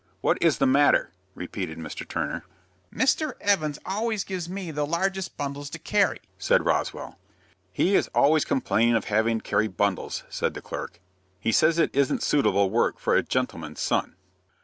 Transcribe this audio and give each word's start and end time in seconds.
"What 0.21 0.39
is 0.41 0.57
the 0.57 0.65
matter?" 0.65 1.11
repeated 1.35 1.77
Mr. 1.77 2.07
Turner. 2.07 2.43
"Mr. 2.91 3.33
Evans 3.39 3.77
always 3.85 4.23
gives 4.23 4.49
me 4.49 4.71
the 4.71 4.83
largest 4.83 5.37
bundles 5.37 5.69
to 5.69 5.77
carry," 5.77 6.19
said 6.39 6.65
Roswell. 6.65 7.19
"He 7.71 7.95
is 7.95 8.07
always 8.15 8.43
complaining 8.43 8.95
of 8.95 9.05
having 9.05 9.41
to 9.41 9.47
carry 9.47 9.67
bundles," 9.67 10.23
said 10.27 10.55
the 10.55 10.61
clerk. 10.63 10.99
"He 11.39 11.51
says 11.51 11.77
it 11.77 11.95
isn't 11.95 12.23
suitable 12.23 12.71
work 12.71 12.97
for 12.97 13.13
a 13.13 13.21
gentleman's 13.21 13.79
son." 13.81 14.15